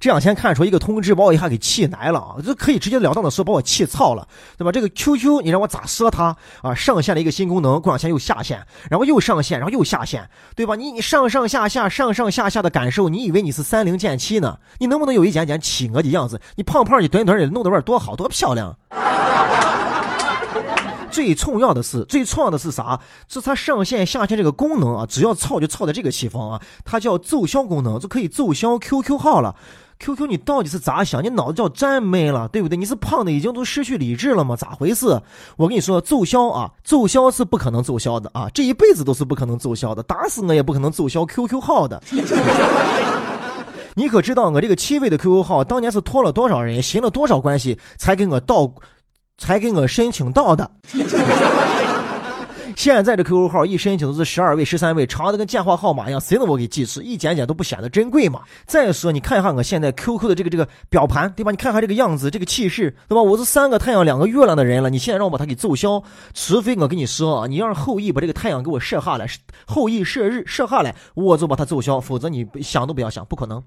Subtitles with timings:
[0.00, 2.36] 这两天看出一个通知，把我一下给气来了啊！
[2.44, 4.26] 就可以直截了当的说，把我气操了，
[4.56, 4.72] 对吧？
[4.72, 6.74] 这个 QQ 你让我咋说它啊？
[6.74, 10.74] 上线了一个新功能，过两天又下线，然后又上线，然后又下线，对吧？
[10.74, 14.58] 你你上上下下上上下下的感受，你以为你是三零剑七呢？
[14.78, 16.40] 你能不能有一点点企鹅的样子？
[16.56, 18.76] 你胖胖的、短短的，弄得味儿多好多漂亮！
[21.14, 22.98] 最重要的是，最重要的是啥？
[23.28, 29.54] 是它上线下线这个功能啊，只要操就操在这个地方啊，它叫奏销功能，就可以奏销 QQ 号了。
[30.00, 31.22] QQ 你到底是咋想？
[31.22, 32.76] 你脑子叫真没了，对不对？
[32.76, 34.56] 你是胖的已经都失去理智了吗？
[34.56, 35.22] 咋回事？
[35.56, 42.02] 我跟你说，奏销啊，奏销是不可能奏销的啊，这一辈子都是不可能奏销的，打死我也不可能奏销 QQ 号的。
[43.94, 48.68] 你可知道我这个七位的 QQ 号当年是托了多少人，寻了多少关系才给我到？
[49.38, 50.70] 才给我申请到的。
[52.76, 57.00] 现在这 QQ 号一申请都是十二位、十三位，长的跟电话号码一样，谁能我给记住？
[57.00, 58.40] 一点点都不显得珍贵嘛。
[58.66, 61.52] 再说，你看一下我现在 QQ 的这个这个表盘，对吧？
[61.52, 63.22] 你看看这个样子，这个气势，对吧？
[63.22, 66.02] 我是三个太阳、两个月亮的人了，你现在让我把它给奏销，
[66.34, 69.26] 除非我跟你说啊，你让后羿把这个太阳给我射下来，
[69.66, 73.62] 后羿射日射下来，我就把它奏销，否则你想都不要想，不可能。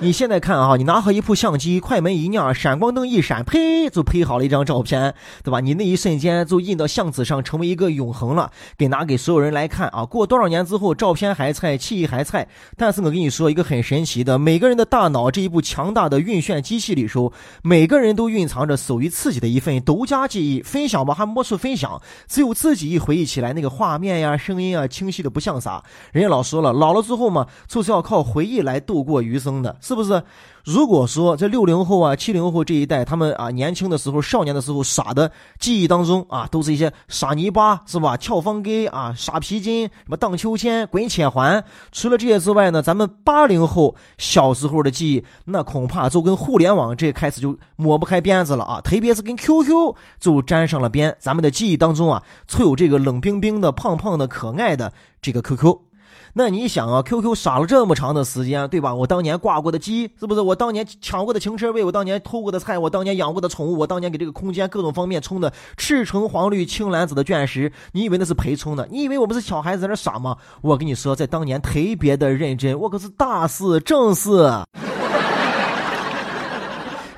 [0.00, 5.58] 你现在看啊，你拿好一部相机，快门一亮，闪光灯一闪，呸，就拍好了一张照片，对吧？
[5.58, 10.04] 你那一瞬间就印到相纸上，成为一个永恒了，给拿给所有人来看啊。
[10.04, 12.46] 过多少年之后，照片还在，记忆还在。
[12.76, 17.32] 但是我跟你说一个很神奇的，每个人的大脑这一部强大的运算机器里头，
[17.64, 20.62] 每个人都蕴藏着属于自己的一份独家记忆。
[20.62, 25.82] 分享吧，还没说分享，只有自己一回忆起来，那个画面呀、声音啊，清晰的不像啥。
[26.12, 29.76] 人家老说了，老了之后嘛，就是要靠回忆来度过余生的。
[29.88, 30.22] 是不是？
[30.64, 38.18] 如果说这六零后啊、七零后这一代，他们啊年轻的时候、少年的时候耍的记忆当中啊，都是一些傻泥巴是吧？
[38.18, 41.64] 跳方根啊、傻皮筋、什么荡秋千、滚铁环。
[41.90, 48.78] 除了这些之外呢，咱们八零后小时候的记忆，那恐怕就跟互联网这开始就抹不开边子了啊！
[48.82, 51.16] 特别是跟 QQ 就沾上了边。
[51.18, 55.87] 咱们的记忆当中啊，就有这个冷冰冰的、胖胖的、可爱的这个 QQ。
[56.34, 58.94] 那你想啊，QQ 傻了这么长的时间，对吧？
[58.94, 60.40] 我当年挂过的机，是不是？
[60.40, 68.86] 我当年抢过的停车位，我当年偷过的菜，我当年养过的宠物，我当年给这个空间各种方面充的赤橙黄绿青蓝紫的钻石，你以为那是陪充的？
[68.90, 70.36] 你以为我们是小孩子在那傻吗？
[70.60, 74.28] 我跟你说，在当年特别的认真，我可是大事正事。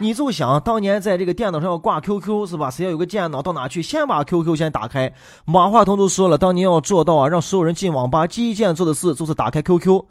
[0.03, 2.71] 你就想当年在这个电脑上要挂 QQ 是吧？
[2.71, 5.13] 谁要有个电脑到哪去，先把 QQ 先打开。
[5.45, 10.03] 马化腾都说了，当年要做到啊，让所有人进网吧第一件做的事就是打开 QQ。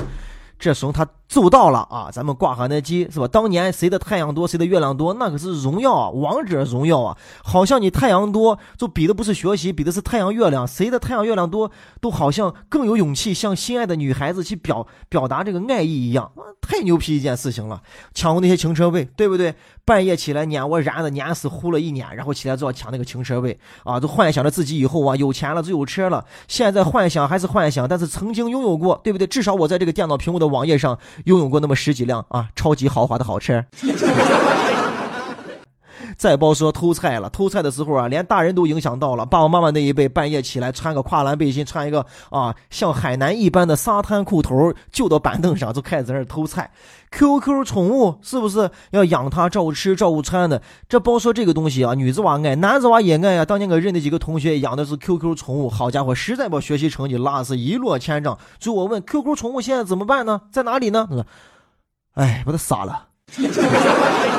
[0.59, 2.09] 这时候他做到了啊！
[2.11, 3.27] 咱们挂上那机是吧？
[3.27, 7.15] 当年谁的太阳多，谁的月亮多，那可是荣耀啊，王者荣耀啊！
[7.43, 10.67] 好像你太阳多，就比的不是学习，比的是太阳月亮。
[10.67, 16.31] 谁的太阳月亮多，都好像更有勇气向心爱的女孩子去表表达这个爱意一样。
[16.61, 17.81] 太牛皮一件事情了！
[18.13, 19.55] 抢过那些停车位，对不对？
[19.85, 23.99] 半夜起来撵我燃的碾死，呼了一撵，然后起来就要抢那个停车位啊！
[23.99, 26.25] 都幻想着自己以后啊有钱了就有车了。
[26.47, 29.25] 现在幻想还是幻想，但是曾经拥有过，对不对？
[29.25, 30.49] 至少我在这个电脑屏幕的。
[30.49, 33.63] 网页上拥有过那么十几辆啊，超级豪华的好车。
[36.19, 39.25] 再包说偷菜了，偷菜的时候啊，连大人都影响到了。
[39.25, 46.71] 爸爸妈妈那一辈半夜起来穿个跨栏背心，穿一个啊像海南一般的沙滩裤头，就到板凳上就开始在那偷菜。
[47.11, 50.61] QQ 宠物是不是要养它、照顾吃、照顾穿的？
[50.89, 53.45] 这包说这个东西啊，女子娃爱，男子娃也爱呀。
[53.45, 58.37] 当年我认的几个同学养的是 QQ 宠物，好家伙，实在把学习成绩拉是一落千丈。
[58.59, 60.41] 就我问 QQ 宠物现在怎么办呢？
[60.51, 61.07] 在哪里呢？
[61.09, 61.25] 他说
[62.15, 63.07] ：“哎，把它杀了。”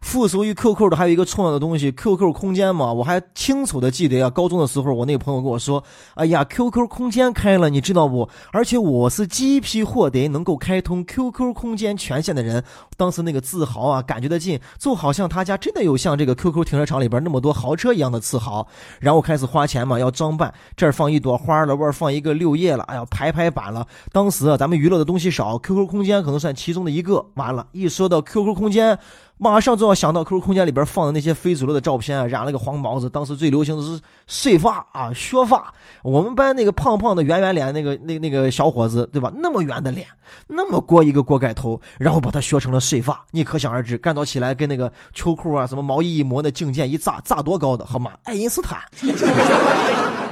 [0.00, 4.30] 附属于 QQ 的还有一个重要的东西，QQ 空间嘛，我还清楚的记得啊。
[4.30, 5.82] 高中的时候，我那个朋友跟我说
[6.14, 8.28] ：“哎呀，QQ 空间开了，你知道不？
[8.52, 12.62] 而且我是第一批获得能够开通 QQ 空间权限的人。
[12.96, 18.66] 当时那个自豪啊，感觉的劲，就好像他家真的有像这个 QQ 停车场里边那么多豪车一样的自豪。
[19.00, 23.86] 然后开始花钱嘛，要装扮，这儿放一朵花了，那儿放一个六叶了，哎呀，排排版了。
[24.12, 27.26] 当时啊，咱们娱乐的东西少，QQ 空间可能算其中的一个。
[27.34, 28.98] 完了，一说到 QQ 空间。
[29.38, 33.08] 马上就要想到 QQ 空间里边放的那些非主流的照片啊，染了个黄毛子。
[33.08, 35.72] 当时最流行的是碎发啊，削发。
[36.02, 39.32] 我们班那个胖胖的圆圆脸那个那那个小伙子，对吧？
[39.36, 40.06] 那么圆的脸，
[40.48, 43.24] 那么锅一个锅盖头，然后把它削成了碎发。
[43.30, 48.12] 你可想而知，干早起来跟那个秋裤啊、什么毛衣一磨，那镜件一炸，炸多高的，好吗？
[48.24, 48.80] 爱因斯坦。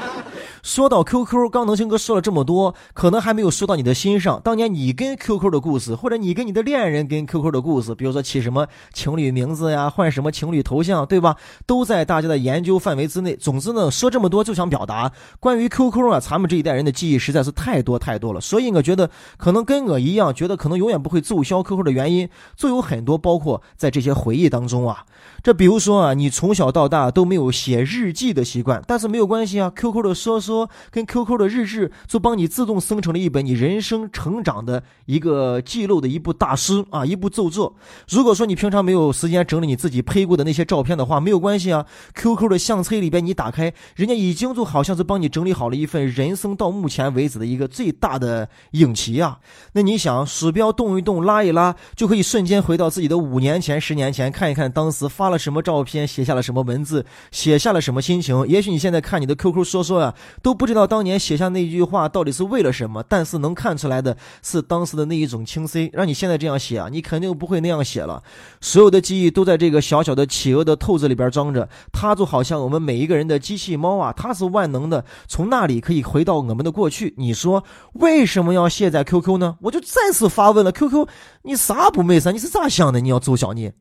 [0.67, 4.41] 说到 QQ，刚能星哥说了这么多，可能还没有说到你的心上。
[4.43, 11.37] 当年你跟 QQ 的故事，或者你跟你的恋人跟 QQ 的故事，比如说起什么情侣名字呀，换什么情侣头像，对吧？
[11.67, 13.37] 都在大家的研究范围之内。
[13.37, 18.41] 总之呢，说这么多就想表达，关于 QQ 啊，咱们这一代人的记忆实在是太多太多了。
[18.41, 25.05] 所以我觉得，可能跟我一样，觉得可能永远不会奏销 QQ 的原因，就有很多，包括在这些回忆当中啊。
[25.45, 37.77] 这比如说啊，你从小到大都没有写日记的习惯，但是没有关系啊，QQ 的说说说跟 QQ 的日志就帮你自动生成了一本你人生成长的一个记录的一部大师啊，一部奏作。
[38.09, 49.39] 如果说你平常没有时间整理你自己拍过的那些照片的话，没有关系啊，QQ 的相册里边你打开，人家已经就好像是帮你整理好了一份人生到目前为止的一个最大的影集啊。
[49.73, 55.37] 那你想，鼠标动一动，拉一拉，就可以瞬间回到自己的五年前、十年前，看一看当时发了。
[55.37, 58.49] 什么照片写下了什么文字，写下了什么心情？
[58.49, 60.15] 也许你现在看你的 QQ 说说呀，
[60.47, 65.91] 都不知道当年写下那句话到底是为了什么，但是能看出来的是当时的那一种清晰。
[65.93, 68.23] 让你现在这样写啊，你肯定不会那样写了。
[68.61, 77.13] 所有的记忆都在这个小小的企鹅的透子里边装着，它就好像我们每一个人的机器猫啊，它是万能的，从那里可以回到我们的过去。
[77.17, 77.65] 你说
[77.95, 79.57] 为什么要卸载 QQ 呢？
[79.63, 81.09] 我就再次发问了，QQ，
[81.43, 82.31] 你啥不美噻？
[82.31, 83.01] 你是咋想的？
[83.01, 83.73] 你要奏效你？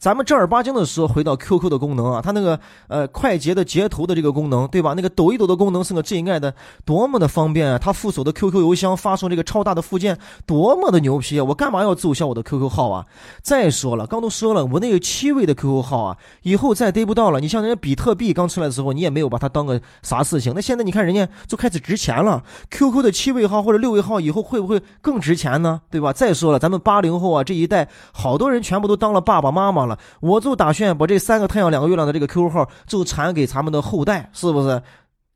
[0.00, 2.58] 咱们正儿八经的说，回到 QQ 的功能啊，它那个
[2.88, 4.94] 呃快捷的截图的这个功能，对吧？
[4.96, 6.54] 那个抖一抖的功能是个最爱的，
[6.86, 7.78] 多么的方便啊！
[7.78, 10.16] 它附属的 QQ 邮箱发送这个超大的附件，
[10.46, 11.44] 多么的牛皮啊！
[11.44, 13.04] 我干嘛要注销我的 QQ 号啊？
[13.42, 17.38] 再说了，刚都说了，我那个七位的 QQ 号啊，以后再得不到了。
[17.38, 20.54] 你像人家比特币刚出来的时候，你也没有把它当个啥事情。
[20.54, 25.82] 那现在你看人家就开始值钱了，QQ 的七位号或者六位号以后会不会更值钱呢？
[25.90, 26.10] 对吧？
[26.10, 29.89] 再说了，咱们八零后啊这一代，好多人全部都当了爸爸妈妈了。
[30.20, 34.82] 我就打算把这三个太阳两个月亮的这个 QQ 号就传给咱们的后代，是不是？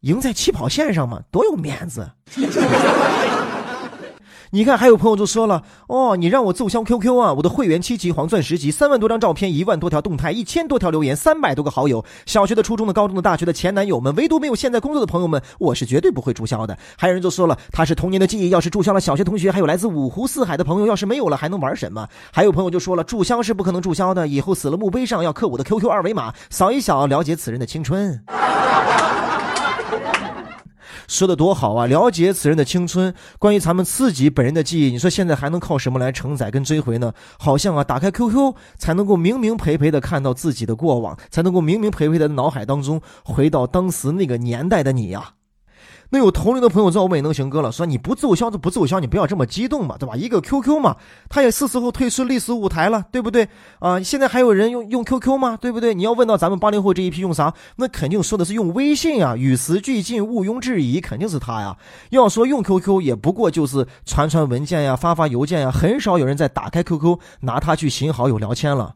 [0.01, 2.07] 赢在起跑线上嘛，多有面子。
[4.55, 16.79] 你看，还有朋友就说了，哦，你让我奏销 QQ 啊，我的会员七级、黄钻十级，三万多张照片，一万多条动态，一千多条留言，三百多个好友，小学的、初中的、高中的、大学的前男友们，唯独没有现在工作的朋友们，我是绝对不会注销的。
[16.97, 22.07] 还有人就说了，他是童年的记忆，要是注销了小学同学，还有来自五湖四海的朋友，要是没有了，还能玩什么？
[22.33, 28.23] 还有朋友就说了，注销是不可能注销的，以后死了墓碑上要刻我的 QQ 二维码，扫一扫了解此人的青春。
[31.07, 31.87] 说的多好啊！
[31.87, 37.13] 了解此人的青春，关于咱们自己本人的记忆，你说现在还能靠什么来承载跟追回呢？
[37.39, 45.35] 好像啊，打开 QQ 才能够明明培培的看到自己的过往，才能够明明培培的脑海当中回到当时那个年代的你呀。
[46.15, 50.15] 那有同龄的朋友知道我们也能行哥了，说你不奏效就不奏效，你不要这么激动嘛，对吧？
[50.15, 50.95] 一个 QQ 嘛，
[51.29, 53.49] 他也是时候退出历史舞台了，对不对？
[53.81, 55.59] 啊，现在还有人用用 QQ 吗？
[55.61, 55.93] 对不对？
[55.93, 61.77] 你要问到咱们八零后这一批用啥，那肯定说的是用微信啊，与时俱进，毋庸置疑，肯定是他呀。
[62.11, 68.95] 要说用 QQ，也不过就是传传文件呀，发发邮件呀，很少有人在打开 QQ 拿它去寻好友聊天了。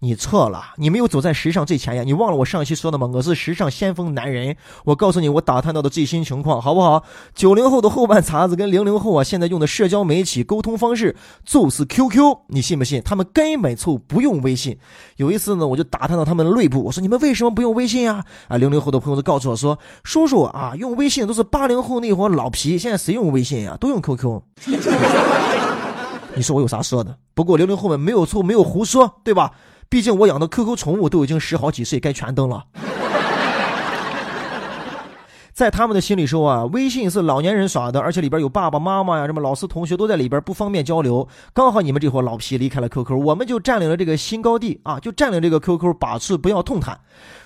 [0.00, 2.06] 你错了，你没有走在时尚最前沿。
[2.06, 3.08] 你忘了我上期说的吗？
[3.14, 4.54] 我是时尚先锋男人。
[4.84, 7.02] 我告诉你，我打探到的最新情况，好不好？
[7.34, 12.36] 九零后的后半茬子跟零零后啊，现在用的社交媒体沟通方式就是 QQ。
[12.48, 13.00] 你信不信？
[13.02, 14.76] 他们根本就不用微信。
[15.16, 18.22] 有一次呢，我就打探到他们内部，我说你们为什么不用微信啊？
[18.48, 23.76] 啊，零零后的朋友都告诉我说，叔叔啊，用微信都是八零后那伙老皮，现在谁用微信呀？
[23.80, 24.42] 都用 QQ。
[26.36, 27.16] 你说我有啥说的？
[27.32, 29.52] 不过零零后们没有错，没有胡说，对吧？
[29.88, 32.64] 毕竟我养的 QQ 宠物都已经十好几岁，该全登了。
[35.52, 41.28] 在他们的心里说啊，微信是老年人耍的，而且里边有爸爸妈妈呀，什么老师同学都在里边，不方便交流。
[41.52, 46.98] 刚好你们这伙老皮离开了 QQ，我们就占领了这个新高地啊，就占领这个 QQ，把持不要痛谈。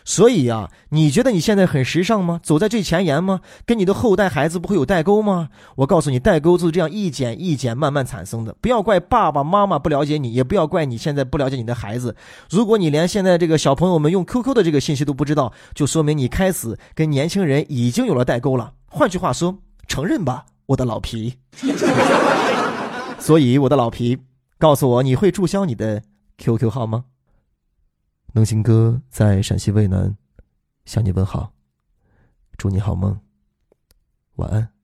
[0.08, 2.40] 所以呀，你觉得你现在很时尚吗？
[2.42, 3.42] 走在最前沿吗？
[3.66, 5.50] 跟你的后代孩子不会有代沟吗？
[5.76, 8.56] 我告诉你，代沟就是这样一剪一剪慢慢产生的。
[8.62, 12.16] 不要怪爸爸妈妈不了解你，也不要怪你现在不了解你的孩子。
[12.48, 18.72] 如果你连现在这个小朋友们用 QQ 的这个信息都不知道，就说明你开始跟年轻人已经有了代沟了。
[18.86, 21.34] 换句话说，承认吧，我的老皮。
[23.20, 24.16] 所以，我的老皮，
[24.56, 26.02] 告诉我，你会注销你的
[26.38, 27.04] QQ 号吗？
[28.32, 30.16] 能行哥在陕西渭南
[30.84, 31.52] 向你问好，
[32.56, 33.20] 祝你好梦，
[34.36, 34.77] 晚安。